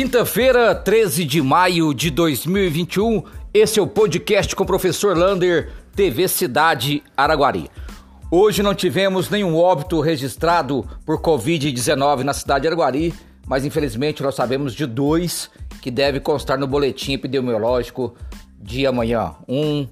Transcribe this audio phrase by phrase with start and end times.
[0.00, 3.20] Quinta-feira, 13 de maio de 2021,
[3.52, 7.68] esse é o podcast com o professor Lander, TV Cidade Araguari.
[8.30, 13.12] Hoje não tivemos nenhum óbito registrado por Covid-19 na cidade de Araguari,
[13.44, 15.50] mas infelizmente nós sabemos de dois
[15.82, 18.14] que deve constar no boletim epidemiológico
[18.56, 19.34] de amanhã.
[19.48, 19.88] Um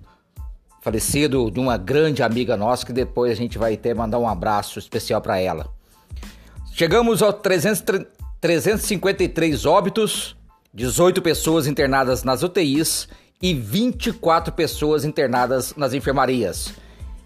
[0.82, 4.78] falecido de uma grande amiga nossa, que depois a gente vai até mandar um abraço
[4.78, 5.66] especial para ela.
[6.72, 8.06] Chegamos aos 300,
[8.40, 10.36] 353 óbitos,
[10.72, 13.08] 18 pessoas internadas nas UTIs
[13.40, 16.74] e 24 pessoas internadas nas enfermarias.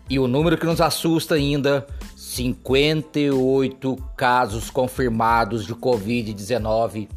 [0.09, 1.87] E o número que nos assusta ainda,
[2.17, 7.09] 58 casos confirmados de COVID-19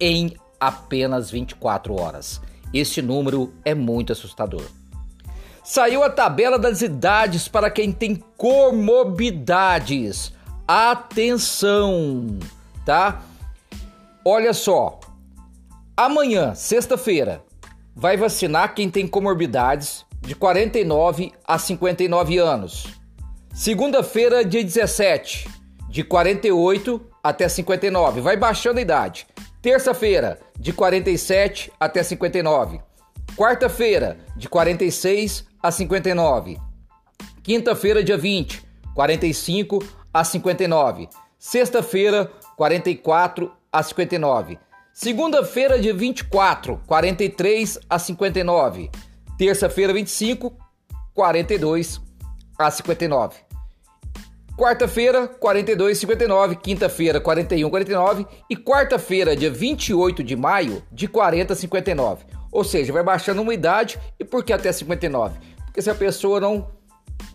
[0.00, 2.40] em apenas 24 horas.
[2.72, 4.64] Este número é muito assustador.
[5.62, 10.32] Saiu a tabela das idades para quem tem comorbidades.
[10.66, 12.38] Atenção!
[12.84, 13.22] Tá?
[14.24, 15.00] Olha só,
[15.96, 17.42] amanhã, sexta-feira,
[17.94, 22.86] vai vacinar quem tem comorbidades de 49 a 59 anos.
[23.52, 25.48] Segunda-feira, dia 17,
[25.88, 29.26] de 48 até 59, vai baixando a idade.
[29.62, 32.80] Terça-feira, de 47 até 59.
[33.36, 36.58] Quarta-feira, de 46 a 59.
[37.42, 38.62] Quinta-feira, dia 20,
[38.94, 41.08] 45 a 59.
[41.38, 44.58] Sexta-feira, 44 a 59.
[44.92, 48.90] Segunda-feira, dia 24, 43 a 59.
[49.36, 50.56] Terça-feira, 25,
[51.12, 52.00] 42
[52.58, 53.36] a 59.
[54.56, 56.56] Quarta-feira, 42 59.
[56.56, 58.26] Quinta-feira, 41 49.
[58.48, 62.24] E quarta-feira, dia 28 de maio, de 40 a 59.
[62.52, 63.98] Ou seja, vai baixando uma idade.
[64.18, 65.36] E por que até 59?
[65.64, 66.68] Porque se a pessoa não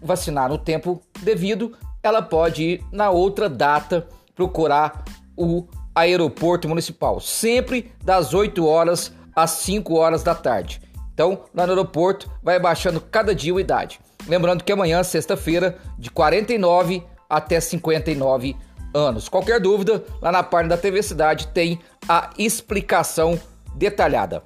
[0.01, 4.07] vacinar no tempo devido, ela pode ir na outra data
[4.39, 5.03] procurar
[5.35, 10.81] o aeroporto municipal, sempre das 8 horas às 5 horas da tarde.
[11.13, 13.99] Então, lá no aeroporto, vai baixando cada dia a idade.
[14.29, 18.55] Lembrando que amanhã, sexta-feira, de 49 até 59
[18.93, 19.27] anos.
[19.27, 23.37] Qualquer dúvida, lá na página da TV Cidade tem a explicação
[23.75, 24.41] detalhada.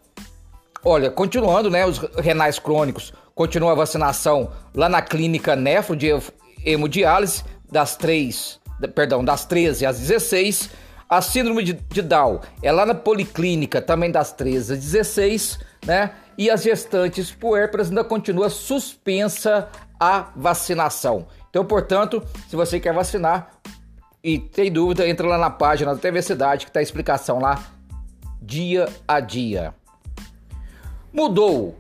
[0.84, 6.10] Olha, continuando, né, os renais crônicos, continua a vacinação lá na clínica Nefro de
[6.66, 10.70] hemodiálise das 3, perdão, das 13 às 16
[11.10, 16.12] a síndrome de, de Down é lá na policlínica, também das 13 às 16, né?
[16.36, 21.28] E as gestantes puérperas ainda continua suspensa a vacinação.
[21.52, 23.52] Então, portanto, se você quer vacinar
[24.24, 27.64] e tem dúvida, entra lá na página da TV Cidade que está a explicação lá
[28.42, 29.74] dia a dia.
[31.14, 31.78] Mudou.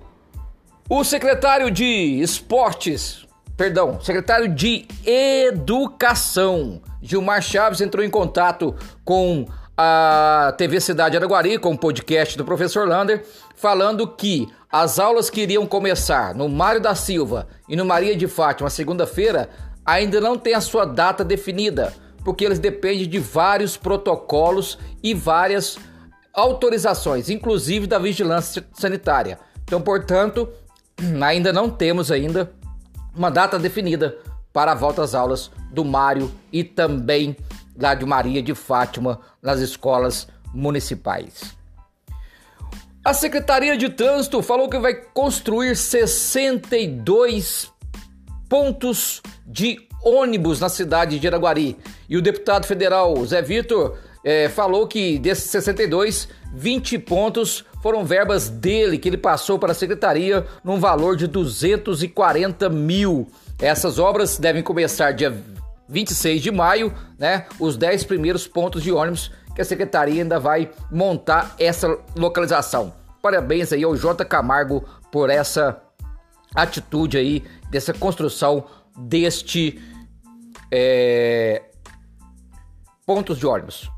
[0.87, 1.83] O secretário de
[2.21, 3.22] Esportes,
[3.57, 9.45] perdão, secretário de Educação Gilmar Chaves entrou em contato com
[9.77, 13.25] a TV Cidade Araguari, com o podcast do professor Lander,
[13.55, 18.27] falando que as aulas que iriam começar no Mário da Silva e no Maria de
[18.27, 19.49] Fátima segunda-feira
[19.85, 21.93] ainda não tem a sua data definida,
[22.23, 25.77] porque eles dependem de vários protocolos e várias
[26.33, 29.37] autorizações, inclusive da vigilância sanitária.
[29.63, 30.49] Então, portanto,
[31.21, 32.51] ainda não temos ainda
[33.15, 34.17] uma data definida
[34.51, 37.35] para a volta às aulas do Mário e também
[37.79, 41.55] lá de Maria de Fátima nas escolas municipais.
[43.03, 47.71] A Secretaria de Trânsito falou que vai construir 62
[48.47, 51.77] pontos de ônibus na cidade de Iraguari.
[52.07, 58.49] E o deputado federal Zé Vitor é, falou que desses 62, 20 pontos foram verbas
[58.49, 63.27] dele que ele passou para a secretaria num valor de 240 mil.
[63.59, 65.35] Essas obras devem começar dia
[65.89, 67.45] 26 de maio, né?
[67.59, 72.93] Os 10 primeiros pontos de ônibus que a secretaria ainda vai montar essa localização.
[73.21, 75.81] Parabéns aí ao J Camargo por essa
[76.55, 78.65] atitude aí, dessa construção
[78.97, 79.81] deste
[80.71, 81.63] é,
[83.05, 83.89] pontos de ônibus.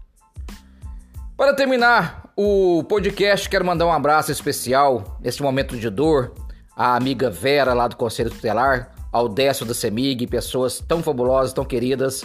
[1.38, 6.34] Para terminar o podcast, quero mandar um abraço especial nesse momento de dor
[6.78, 11.66] à amiga Vera lá do Conselho Tutelar, ao Décio da Semig, pessoas tão fabulosas, tão
[11.66, 12.24] queridas.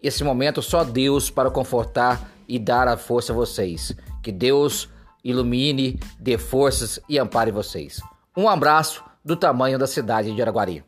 [0.00, 3.96] Esse momento só Deus para confortar e dar a força a vocês.
[4.22, 4.88] Que Deus
[5.24, 8.00] ilumine, dê forças e ampare vocês.
[8.36, 10.84] Um abraço do tamanho da cidade de Araguari.